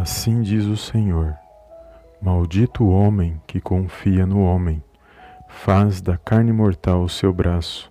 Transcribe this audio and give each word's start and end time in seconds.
Assim 0.00 0.42
diz 0.42 0.64
o 0.66 0.76
Senhor: 0.76 1.36
Maldito 2.22 2.84
o 2.84 2.90
homem 2.90 3.42
que 3.48 3.60
confia 3.60 4.24
no 4.24 4.44
homem, 4.44 4.80
faz 5.48 6.00
da 6.00 6.16
carne 6.16 6.52
mortal 6.52 7.02
o 7.02 7.08
seu 7.08 7.32
braço 7.32 7.90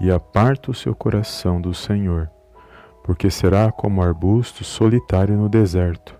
e 0.00 0.12
aparta 0.12 0.70
o 0.70 0.74
seu 0.74 0.94
coração 0.94 1.60
do 1.60 1.74
Senhor, 1.74 2.30
porque 3.02 3.28
será 3.32 3.72
como 3.72 4.00
arbusto 4.00 4.62
solitário 4.62 5.36
no 5.36 5.48
deserto, 5.48 6.14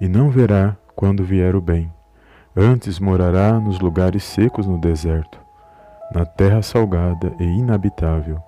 e 0.00 0.08
não 0.08 0.28
verá 0.28 0.76
quando 0.96 1.22
vier 1.22 1.54
o 1.54 1.60
bem. 1.60 1.88
Antes 2.56 2.98
morará 2.98 3.60
nos 3.60 3.78
lugares 3.78 4.24
secos 4.24 4.66
no 4.66 4.76
deserto, 4.76 5.38
na 6.12 6.26
terra 6.26 6.62
salgada 6.62 7.32
e 7.38 7.44
inabitável. 7.44 8.42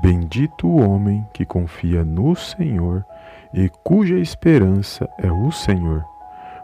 Bendito 0.00 0.66
o 0.66 0.80
homem 0.80 1.26
que 1.34 1.44
confia 1.44 2.02
no 2.02 2.34
Senhor 2.34 3.04
e 3.52 3.68
cuja 3.82 4.18
esperança 4.18 5.08
é 5.18 5.30
o 5.30 5.50
Senhor, 5.50 6.04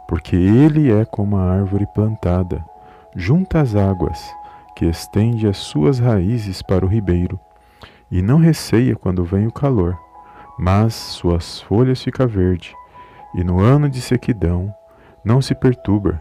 porque 0.08 0.36
ele 0.36 0.92
é 0.92 1.04
como 1.04 1.36
a 1.36 1.42
árvore 1.42 1.86
plantada 1.94 2.64
junto 3.14 3.56
às 3.56 3.74
águas, 3.74 4.34
que 4.74 4.86
estende 4.86 5.46
as 5.46 5.56
suas 5.56 5.98
raízes 5.98 6.62
para 6.62 6.84
o 6.84 6.88
ribeiro, 6.88 7.38
e 8.10 8.20
não 8.20 8.38
receia 8.38 8.96
quando 8.96 9.24
vem 9.24 9.46
o 9.46 9.52
calor, 9.52 9.98
mas 10.58 10.94
suas 10.94 11.60
folhas 11.60 12.02
ficam 12.02 12.26
verde, 12.26 12.74
e 13.34 13.44
no 13.44 13.60
ano 13.60 13.88
de 13.88 14.00
sequidão 14.00 14.74
não 15.24 15.40
se 15.40 15.54
perturba, 15.54 16.20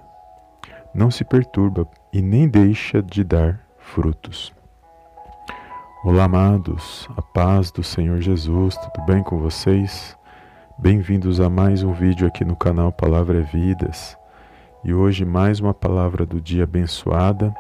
não 0.94 1.10
se 1.10 1.24
perturba 1.24 1.88
e 2.12 2.22
nem 2.22 2.48
deixa 2.48 3.02
de 3.02 3.24
dar 3.24 3.60
frutos. 3.80 4.54
Olá, 6.04 6.26
amados, 6.26 7.08
a 7.16 7.22
paz 7.22 7.72
do 7.72 7.84
Senhor 7.84 8.22
Jesus, 8.22 8.78
tudo 8.78 9.06
bem 9.06 9.24
com 9.24 9.40
vocês? 9.40 10.16
Bem-vindos 10.78 11.40
a 11.40 11.50
mais 11.50 11.84
um 11.84 11.94
vídeo 11.94 12.28
aqui 12.28 12.44
no 12.44 12.56
canal 12.56 12.92
Palavra 12.92 13.40
é 13.40 13.42
Vidas. 13.42 14.18
E 14.84 14.92
hoje 14.92 15.24
mais 15.24 15.60
uma 15.60 15.74
palavra 15.74 16.26
do 16.26 16.42
dia 16.42 16.64
abençoada 16.64 17.54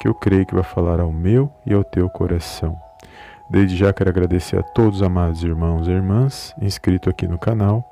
que 0.00 0.08
eu 0.08 0.14
creio 0.14 0.44
que 0.44 0.54
vai 0.54 0.64
falar 0.64 0.98
ao 0.98 1.12
meu 1.12 1.50
e 1.64 1.72
ao 1.72 1.84
teu 1.84 2.10
coração. 2.10 2.76
Desde 3.48 3.76
já 3.76 3.92
quero 3.92 4.10
agradecer 4.10 4.58
a 4.58 4.62
todos 4.62 4.96
os 4.96 5.02
amados 5.02 5.44
irmãos 5.44 5.86
e 5.86 5.92
irmãs 5.92 6.52
inscritos 6.60 7.08
aqui 7.08 7.28
no 7.28 7.38
canal 7.38 7.88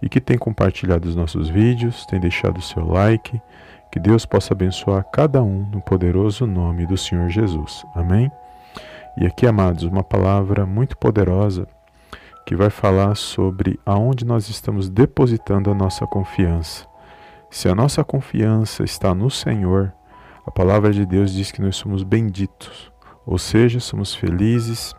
e 0.00 0.08
que 0.08 0.22
têm 0.22 0.38
compartilhado 0.38 1.06
os 1.06 1.14
nossos 1.14 1.50
vídeos, 1.50 2.06
têm 2.06 2.18
deixado 2.18 2.58
o 2.58 2.62
seu 2.62 2.86
like. 2.86 3.40
Que 3.92 4.00
Deus 4.00 4.24
possa 4.24 4.54
abençoar 4.54 5.04
cada 5.12 5.42
um 5.42 5.68
no 5.70 5.82
poderoso 5.82 6.46
nome 6.46 6.86
do 6.86 6.96
Senhor 6.96 7.28
Jesus. 7.28 7.84
Amém? 7.94 8.32
E 9.18 9.26
aqui, 9.26 9.46
amados, 9.46 9.84
uma 9.84 10.02
palavra 10.02 10.64
muito 10.64 10.96
poderosa 10.96 11.68
que 12.48 12.56
vai 12.56 12.70
falar 12.70 13.14
sobre 13.14 13.78
aonde 13.84 14.24
nós 14.24 14.48
estamos 14.48 14.88
depositando 14.88 15.70
a 15.70 15.74
nossa 15.74 16.06
confiança. 16.06 16.86
Se 17.50 17.68
a 17.68 17.74
nossa 17.74 18.02
confiança 18.02 18.82
está 18.82 19.14
no 19.14 19.30
Senhor, 19.30 19.92
a 20.46 20.50
palavra 20.50 20.90
de 20.90 21.04
Deus 21.04 21.30
diz 21.30 21.52
que 21.52 21.60
nós 21.60 21.76
somos 21.76 22.02
benditos, 22.02 22.90
ou 23.26 23.36
seja, 23.36 23.80
somos 23.80 24.14
felizes 24.14 24.94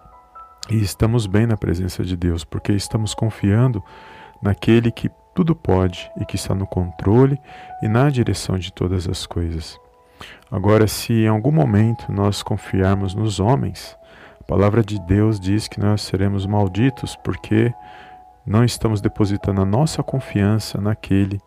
e 0.70 0.76
estamos 0.76 1.26
bem 1.26 1.48
na 1.48 1.58
presença 1.58 2.04
de 2.04 2.16
Deus, 2.16 2.44
porque 2.44 2.72
estamos 2.72 3.16
confiando 3.16 3.84
naquele 4.44 4.92
que 4.92 5.10
tudo 5.34 5.56
pode 5.56 6.08
e 6.22 6.26
que 6.26 6.36
está 6.36 6.54
no 6.54 6.68
controle 6.68 7.36
e 7.82 7.88
na 7.88 8.12
direção 8.12 8.60
de 8.60 8.72
todas 8.72 9.10
as 9.10 9.26
coisas. 9.26 9.76
Agora, 10.52 10.88
se 10.88 11.14
em 11.14 11.28
algum 11.28 11.52
momento 11.52 12.12
nós 12.12 12.44
confiarmos 12.44 13.16
nos 13.16 13.40
homens, 13.40 13.98
a 14.50 14.52
palavra 14.52 14.84
de 14.84 15.00
Deus 15.02 15.40
diz 15.40 15.68
que 15.68 15.80
nós 15.80 16.02
seremos 16.02 16.48
malditos 16.48 17.16
porque 17.18 17.72
não 18.44 18.64
estamos 18.64 19.00
depositando 19.00 19.62
a 19.62 19.66
nossa 19.66 20.02
confiança 20.02 20.82
naquele 20.82 21.40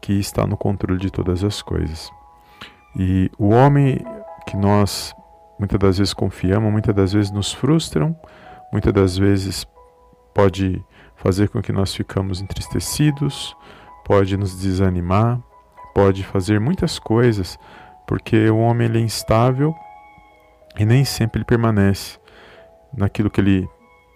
que 0.00 0.14
está 0.14 0.46
no 0.46 0.56
controle 0.56 0.98
de 0.98 1.10
todas 1.10 1.44
as 1.44 1.60
coisas. 1.60 2.10
E 2.98 3.30
o 3.38 3.50
homem 3.50 4.02
que 4.46 4.56
nós 4.56 5.14
muitas 5.58 5.78
das 5.78 5.98
vezes 5.98 6.14
confiamos, 6.14 6.72
muitas 6.72 6.94
das 6.94 7.12
vezes 7.12 7.30
nos 7.30 7.52
frustram, 7.52 8.18
muitas 8.72 8.94
das 8.94 9.18
vezes 9.18 9.66
pode 10.32 10.82
fazer 11.16 11.50
com 11.50 11.60
que 11.60 11.70
nós 11.70 11.94
ficamos 11.94 12.40
entristecidos, 12.40 13.54
pode 14.06 14.38
nos 14.38 14.58
desanimar, 14.58 15.38
pode 15.94 16.24
fazer 16.24 16.58
muitas 16.58 16.98
coisas, 16.98 17.58
porque 18.06 18.48
o 18.48 18.56
homem 18.56 18.90
é 18.90 19.00
instável 19.00 19.74
e 20.78 20.86
nem 20.86 21.04
sempre 21.04 21.40
ele 21.40 21.44
permanece 21.44 22.18
naquilo 22.96 23.30
que 23.30 23.40
ele 23.40 23.68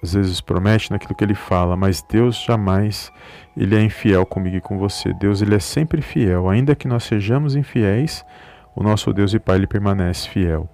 às 0.02 0.14
vezes 0.14 0.40
promete, 0.40 0.90
naquilo 0.90 1.14
que 1.14 1.22
ele 1.22 1.34
fala, 1.34 1.76
mas 1.76 2.02
Deus 2.02 2.42
jamais 2.42 3.12
ele 3.56 3.76
é 3.76 3.82
infiel 3.82 4.26
comigo 4.26 4.56
e 4.56 4.60
com 4.60 4.76
você. 4.76 5.12
Deus 5.14 5.40
ele 5.40 5.54
é 5.54 5.60
sempre 5.60 6.02
fiel, 6.02 6.48
ainda 6.48 6.74
que 6.74 6.88
nós 6.88 7.04
sejamos 7.04 7.54
infiéis, 7.54 8.24
o 8.74 8.82
nosso 8.82 9.12
Deus 9.12 9.32
e 9.32 9.38
Pai 9.38 9.56
ele 9.56 9.66
permanece 9.66 10.28
fiel. 10.28 10.68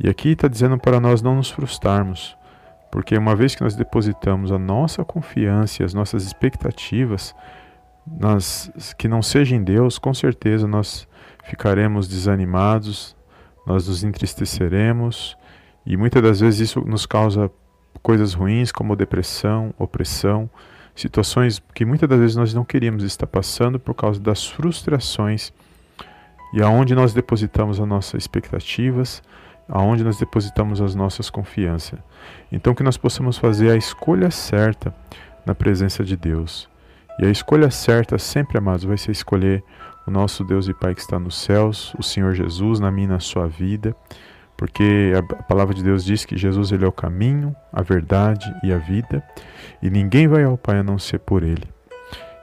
E 0.00 0.08
aqui 0.08 0.30
está 0.30 0.48
dizendo 0.48 0.78
para 0.78 0.98
nós 0.98 1.20
não 1.20 1.34
nos 1.34 1.50
frustrarmos, 1.50 2.36
porque 2.90 3.18
uma 3.18 3.36
vez 3.36 3.54
que 3.54 3.62
nós 3.62 3.76
depositamos 3.76 4.50
a 4.50 4.58
nossa 4.58 5.04
confiança 5.04 5.82
e 5.82 5.84
as 5.84 5.92
nossas 5.92 6.24
expectativas, 6.24 7.34
nas, 8.06 8.72
que 8.96 9.08
não 9.08 9.20
seja 9.20 9.54
em 9.54 9.62
Deus, 9.62 9.98
com 9.98 10.14
certeza 10.14 10.66
nós 10.66 11.06
ficaremos 11.44 12.08
desanimados, 12.08 13.14
nós 13.66 13.88
nos 13.88 14.02
entristeceremos 14.02 15.36
e 15.88 15.96
muitas 15.96 16.22
das 16.22 16.40
vezes 16.40 16.68
isso 16.68 16.82
nos 16.82 17.06
causa 17.06 17.50
coisas 18.02 18.34
ruins 18.34 18.70
como 18.70 18.94
depressão, 18.94 19.72
opressão, 19.78 20.48
situações 20.94 21.62
que 21.74 21.82
muitas 21.82 22.06
das 22.06 22.18
vezes 22.20 22.36
nós 22.36 22.52
não 22.52 22.62
queríamos 22.62 23.02
estar 23.02 23.26
passando 23.26 23.80
por 23.80 23.94
causa 23.94 24.20
das 24.20 24.46
frustrações 24.46 25.50
e 26.52 26.60
aonde 26.60 26.94
nós 26.94 27.14
depositamos 27.14 27.80
as 27.80 27.88
nossas 27.88 28.22
expectativas, 28.22 29.22
aonde 29.66 30.04
nós 30.04 30.18
depositamos 30.18 30.82
as 30.82 30.94
nossas 30.94 31.30
confianças. 31.30 31.98
Então 32.52 32.74
que 32.74 32.82
nós 32.82 32.98
possamos 32.98 33.38
fazer 33.38 33.70
a 33.70 33.76
escolha 33.76 34.30
certa 34.30 34.94
na 35.46 35.54
presença 35.54 36.04
de 36.04 36.18
Deus. 36.18 36.68
E 37.18 37.24
a 37.24 37.30
escolha 37.30 37.70
certa 37.70 38.18
sempre, 38.18 38.58
amados, 38.58 38.84
vai 38.84 38.98
ser 38.98 39.12
escolher 39.12 39.64
o 40.06 40.10
nosso 40.10 40.44
Deus 40.44 40.68
e 40.68 40.74
Pai 40.74 40.94
que 40.94 41.00
está 41.00 41.18
nos 41.18 41.38
céus, 41.38 41.94
o 41.98 42.02
Senhor 42.02 42.34
Jesus 42.34 42.78
na 42.78 42.90
minha 42.90 43.06
e 43.06 43.10
na 43.10 43.20
sua 43.20 43.48
vida 43.48 43.96
porque 44.58 45.12
a 45.16 45.22
palavra 45.44 45.72
de 45.72 45.84
Deus 45.84 46.04
diz 46.04 46.24
que 46.24 46.36
Jesus 46.36 46.72
ele 46.72 46.84
é 46.84 46.88
o 46.88 46.92
caminho, 46.92 47.54
a 47.72 47.80
verdade 47.80 48.52
e 48.64 48.72
a 48.72 48.76
vida, 48.76 49.22
e 49.80 49.88
ninguém 49.88 50.26
vai 50.26 50.42
ao 50.42 50.58
Pai 50.58 50.78
a 50.78 50.82
não 50.82 50.98
ser 50.98 51.20
por 51.20 51.44
ele. 51.44 51.62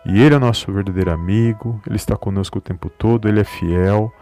E 0.05 0.21
ele 0.21 0.33
é 0.33 0.37
o 0.37 0.39
nosso 0.39 0.71
verdadeiro 0.71 1.11
amigo, 1.11 1.81
ele 1.85 1.97
está 1.97 2.15
conosco 2.15 2.59
o 2.59 2.61
tempo 2.61 2.89
todo, 2.89 3.27
ele 3.27 3.41
é 3.41 3.43
fiel, 3.43 4.13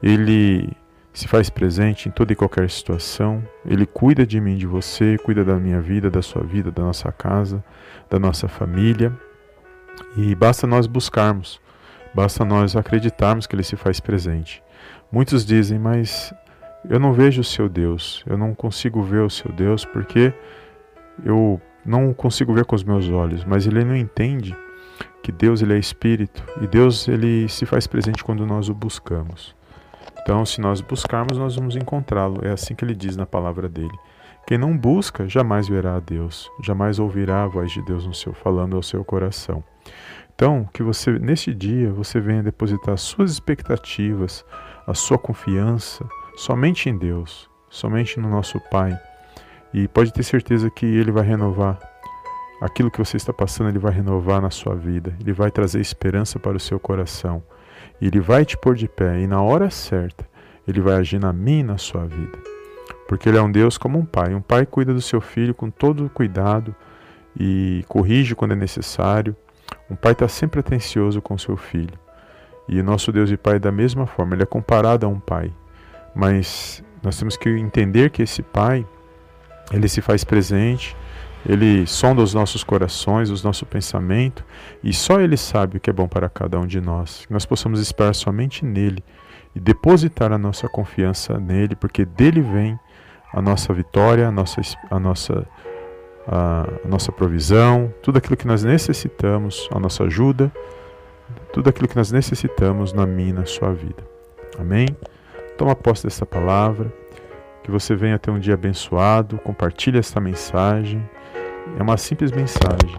ele 0.00 0.70
se 1.12 1.26
faz 1.26 1.50
presente 1.50 2.08
em 2.08 2.12
toda 2.12 2.32
e 2.32 2.36
qualquer 2.36 2.70
situação, 2.70 3.42
ele 3.66 3.84
cuida 3.84 4.24
de 4.24 4.40
mim, 4.40 4.56
de 4.56 4.66
você, 4.66 5.18
cuida 5.18 5.44
da 5.44 5.56
minha 5.56 5.80
vida, 5.80 6.08
da 6.08 6.22
sua 6.22 6.42
vida, 6.44 6.70
da 6.70 6.84
nossa 6.84 7.10
casa, 7.10 7.64
da 8.08 8.18
nossa 8.18 8.46
família. 8.46 9.12
E 10.16 10.36
basta 10.36 10.68
nós 10.68 10.86
buscarmos, 10.86 11.60
basta 12.14 12.44
nós 12.44 12.76
acreditarmos 12.76 13.44
que 13.44 13.56
ele 13.56 13.64
se 13.64 13.74
faz 13.74 13.98
presente. 13.98 14.62
Muitos 15.10 15.44
dizem, 15.44 15.80
mas 15.80 16.32
eu 16.88 17.00
não 17.00 17.12
vejo 17.12 17.40
o 17.40 17.44
seu 17.44 17.68
Deus, 17.68 18.22
eu 18.26 18.36
não 18.36 18.54
consigo 18.54 19.02
ver 19.02 19.22
o 19.22 19.30
seu 19.30 19.50
Deus 19.52 19.84
porque 19.84 20.32
eu 21.24 21.60
não 21.84 22.12
consigo 22.12 22.52
ver 22.52 22.64
com 22.64 22.74
os 22.74 22.84
meus 22.84 23.08
olhos, 23.08 23.44
mas 23.44 23.66
ele 23.66 23.84
não 23.84 23.96
entende 23.96 24.56
que 25.22 25.32
Deus 25.32 25.62
ele 25.62 25.74
é 25.74 25.78
espírito 25.78 26.44
e 26.60 26.66
Deus 26.66 27.08
ele 27.08 27.48
se 27.48 27.64
faz 27.64 27.86
presente 27.86 28.22
quando 28.22 28.46
nós 28.46 28.68
o 28.68 28.74
buscamos. 28.74 29.54
Então, 30.20 30.44
se 30.44 30.60
nós 30.60 30.80
buscarmos, 30.80 31.36
nós 31.36 31.56
vamos 31.56 31.76
encontrá-lo. 31.76 32.40
É 32.42 32.50
assim 32.50 32.74
que 32.74 32.84
ele 32.84 32.94
diz 32.94 33.16
na 33.16 33.26
palavra 33.26 33.68
dele. 33.68 33.92
Quem 34.46 34.58
não 34.58 34.76
busca 34.76 35.26
jamais 35.28 35.68
verá 35.68 35.96
a 35.96 36.00
Deus, 36.00 36.50
jamais 36.62 36.98
ouvirá 36.98 37.44
a 37.44 37.46
voz 37.46 37.72
de 37.72 37.82
Deus 37.82 38.06
no 38.06 38.14
seu 38.14 38.34
falando 38.34 38.76
ao 38.76 38.82
seu 38.82 39.02
coração. 39.04 39.64
Então, 40.34 40.68
que 40.72 40.82
você 40.82 41.18
neste 41.18 41.54
dia 41.54 41.90
você 41.92 42.20
venha 42.20 42.42
depositar 42.42 42.98
suas 42.98 43.30
expectativas, 43.30 44.44
a 44.86 44.92
sua 44.92 45.18
confiança, 45.18 46.06
somente 46.36 46.88
em 46.88 46.96
Deus, 46.96 47.48
somente 47.68 48.18
no 48.18 48.28
nosso 48.28 48.60
Pai. 48.70 48.98
E 49.72 49.88
pode 49.88 50.12
ter 50.12 50.22
certeza 50.22 50.70
que 50.70 50.86
Ele 50.86 51.10
vai 51.10 51.24
renovar 51.24 51.78
aquilo 52.60 52.90
que 52.90 52.98
você 52.98 53.16
está 53.16 53.32
passando, 53.32 53.68
Ele 53.68 53.78
vai 53.78 53.92
renovar 53.92 54.40
na 54.40 54.50
sua 54.50 54.74
vida, 54.74 55.16
Ele 55.20 55.32
vai 55.32 55.50
trazer 55.50 55.80
esperança 55.80 56.38
para 56.38 56.56
o 56.56 56.60
seu 56.60 56.78
coração, 56.78 57.42
Ele 58.00 58.20
vai 58.20 58.44
te 58.44 58.56
pôr 58.56 58.74
de 58.74 58.88
pé 58.88 59.20
e 59.20 59.26
na 59.26 59.42
hora 59.42 59.70
certa 59.70 60.26
Ele 60.66 60.80
vai 60.80 60.94
agir 60.94 61.18
na 61.18 61.32
minha 61.32 61.60
e 61.60 61.64
na 61.64 61.78
sua 61.78 62.06
vida. 62.06 62.38
Porque 63.08 63.28
Ele 63.28 63.38
é 63.38 63.42
um 63.42 63.50
Deus 63.50 63.76
como 63.76 63.98
um 63.98 64.04
pai. 64.04 64.34
Um 64.34 64.40
pai 64.40 64.64
cuida 64.64 64.94
do 64.94 65.00
seu 65.00 65.20
filho 65.20 65.54
com 65.54 65.70
todo 65.70 66.06
o 66.06 66.10
cuidado 66.10 66.74
e 67.38 67.84
corrige 67.88 68.34
quando 68.34 68.52
é 68.52 68.56
necessário. 68.56 69.36
Um 69.90 69.96
pai 69.96 70.12
está 70.12 70.28
sempre 70.28 70.60
atencioso 70.60 71.20
com 71.20 71.36
seu 71.36 71.56
filho. 71.56 71.98
E 72.68 72.80
o 72.80 72.84
nosso 72.84 73.12
Deus 73.12 73.30
e 73.30 73.36
Pai, 73.36 73.58
da 73.58 73.70
mesma 73.70 74.06
forma, 74.06 74.34
Ele 74.34 74.42
é 74.42 74.46
comparado 74.46 75.04
a 75.04 75.08
um 75.08 75.20
pai. 75.20 75.52
Mas 76.14 76.82
nós 77.02 77.18
temos 77.18 77.36
que 77.36 77.48
entender 77.48 78.10
que 78.10 78.22
esse 78.22 78.42
Pai, 78.42 78.86
ele 79.72 79.88
se 79.88 80.00
faz 80.00 80.24
presente 80.24 80.96
Ele 81.46 81.86
sonda 81.86 82.22
os 82.22 82.32
nossos 82.32 82.64
corações, 82.64 83.28
os 83.28 83.42
nossos 83.42 83.68
pensamentos, 83.68 84.42
e 84.82 84.92
só 84.92 85.20
Ele 85.20 85.36
sabe 85.36 85.76
o 85.76 85.80
que 85.80 85.90
é 85.90 85.92
bom 85.92 86.08
para 86.08 86.28
cada 86.28 86.58
um 86.58 86.66
de 86.66 86.80
nós. 86.80 87.26
Que 87.26 87.32
nós 87.32 87.44
possamos 87.44 87.80
esperar 87.80 88.14
somente 88.14 88.64
nele 88.64 89.04
e 89.54 89.60
depositar 89.60 90.32
a 90.32 90.38
nossa 90.38 90.68
confiança 90.68 91.38
nele, 91.38 91.76
porque 91.76 92.04
dele 92.04 92.40
vem 92.40 92.78
a 93.32 93.42
nossa 93.42 93.74
vitória, 93.74 94.26
a 94.28 94.30
nossa, 94.30 94.60
a 94.90 94.98
nossa, 94.98 95.46
a, 96.26 96.66
a 96.84 96.88
nossa 96.88 97.12
provisão, 97.12 97.92
tudo 98.02 98.16
aquilo 98.16 98.36
que 98.36 98.46
nós 98.46 98.64
necessitamos, 98.64 99.68
a 99.70 99.78
nossa 99.78 100.04
ajuda, 100.04 100.50
tudo 101.52 101.68
aquilo 101.68 101.88
que 101.88 101.96
nós 101.96 102.10
necessitamos 102.10 102.92
na 102.92 103.04
minha 103.04 103.34
na 103.34 103.44
sua 103.44 103.72
vida. 103.72 104.02
Amém? 104.58 104.86
Toma 105.56 105.76
posse 105.76 106.04
dessa 106.04 106.26
palavra, 106.26 106.92
que 107.62 107.70
você 107.70 107.94
venha 107.94 108.18
ter 108.18 108.30
um 108.30 108.38
dia 108.38 108.54
abençoado, 108.54 109.38
compartilhe 109.38 109.98
esta 109.98 110.20
mensagem. 110.20 111.02
É 111.78 111.82
uma 111.82 111.96
simples 111.96 112.30
mensagem, 112.32 112.94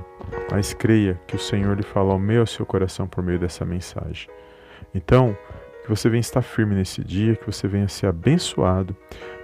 mas 0.50 0.74
creia 0.74 1.19
que 1.28 1.36
o 1.36 1.40
Senhor 1.40 1.75
lhe 1.75 1.84
fala 1.84 2.13
ao 2.13 2.19
meu 2.19 2.42
ao 2.42 2.48
seu 2.48 2.66
coração 2.66 3.07
por 3.07 3.24
meio 3.24 3.38
dessa 3.38 3.66
mensagem. 3.66 4.30
Então, 4.94 5.38
que 5.84 5.90
você 5.90 6.10
venha 6.10 6.22
estar 6.22 6.42
firme 6.42 6.74
nesse 6.74 7.04
dia, 7.04 7.36
que 7.36 7.46
você 7.46 7.68
venha 7.68 7.88
ser 7.88 8.07
abençoado 8.07 8.96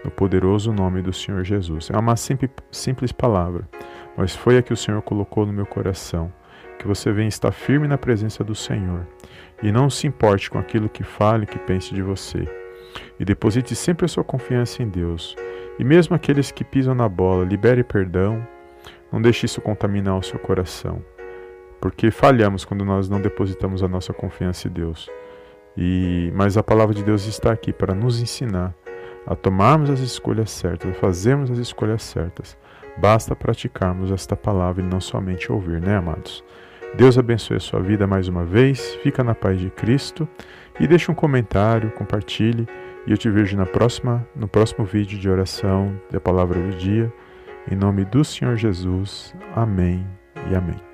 no 0.03 0.09
poderoso 0.09 0.73
nome 0.73 1.01
do 1.03 1.13
Senhor 1.13 1.43
Jesus. 1.43 1.89
É 1.91 1.97
uma 1.97 2.15
simples 2.15 3.11
palavra, 3.11 3.69
mas 4.17 4.35
foi 4.35 4.57
a 4.57 4.63
que 4.63 4.73
o 4.73 4.77
Senhor 4.77 5.01
colocou 5.03 5.45
no 5.45 5.53
meu 5.53 5.65
coração. 5.65 6.33
Que 6.79 6.87
você 6.87 7.11
venha 7.11 7.27
estar 7.27 7.51
firme 7.51 7.87
na 7.87 7.97
presença 7.97 8.43
do 8.43 8.55
Senhor 8.55 9.05
e 9.61 9.71
não 9.71 9.87
se 9.87 10.07
importe 10.07 10.49
com 10.49 10.57
aquilo 10.57 10.89
que 10.89 11.03
fale, 11.03 11.45
que 11.45 11.59
pense 11.59 11.93
de 11.93 12.01
você. 12.01 12.60
E 13.19 13.25
deposite 13.25 13.75
sempre 13.75 14.05
a 14.05 14.07
sua 14.07 14.23
confiança 14.23 14.81
em 14.83 14.89
Deus. 14.89 15.35
E 15.79 15.83
mesmo 15.83 16.15
aqueles 16.15 16.51
que 16.51 16.63
pisam 16.63 16.93
na 16.93 17.07
bola, 17.07 17.45
libere 17.45 17.83
perdão. 17.83 18.45
Não 19.11 19.21
deixe 19.21 19.45
isso 19.45 19.61
contaminar 19.61 20.17
o 20.17 20.23
seu 20.23 20.39
coração. 20.39 21.03
Porque 21.79 22.11
falhamos 22.11 22.63
quando 22.63 22.85
nós 22.85 23.09
não 23.09 23.19
depositamos 23.19 23.81
a 23.83 23.87
nossa 23.87 24.13
confiança 24.13 24.67
em 24.67 24.71
Deus. 24.71 25.09
E 25.75 26.31
mas 26.35 26.57
a 26.57 26.63
palavra 26.63 26.93
de 26.93 27.03
Deus 27.03 27.25
está 27.25 27.51
aqui 27.51 27.71
para 27.71 27.95
nos 27.95 28.21
ensinar 28.21 28.75
a 29.25 29.35
tomarmos 29.35 29.89
as 29.89 29.99
escolhas 29.99 30.51
certas, 30.51 30.91
a 30.91 30.93
fazermos 30.93 31.51
as 31.51 31.57
escolhas 31.57 32.03
certas. 32.03 32.57
Basta 32.97 33.35
praticarmos 33.35 34.11
esta 34.11 34.35
palavra 34.35 34.83
e 34.83 34.85
não 34.85 34.99
somente 34.99 35.51
ouvir, 35.51 35.79
né, 35.79 35.97
amados? 35.97 36.43
Deus 36.95 37.17
abençoe 37.17 37.57
a 37.57 37.59
sua 37.59 37.81
vida 37.81 38.05
mais 38.05 38.27
uma 38.27 38.43
vez. 38.43 38.95
Fica 39.01 39.23
na 39.23 39.33
paz 39.33 39.59
de 39.59 39.69
Cristo 39.69 40.27
e 40.79 40.87
deixe 40.87 41.09
um 41.09 41.15
comentário, 41.15 41.91
compartilhe 41.91 42.67
e 43.07 43.11
eu 43.11 43.17
te 43.17 43.29
vejo 43.29 43.57
na 43.57 43.65
próxima, 43.65 44.27
no 44.35 44.47
próximo 44.47 44.85
vídeo 44.85 45.17
de 45.17 45.29
oração 45.29 45.99
da 46.11 46.19
palavra 46.19 46.59
do 46.59 46.77
dia. 46.77 47.11
Em 47.69 47.75
nome 47.75 48.05
do 48.05 48.23
Senhor 48.23 48.55
Jesus. 48.57 49.33
Amém 49.55 50.05
e 50.49 50.55
amém. 50.55 50.90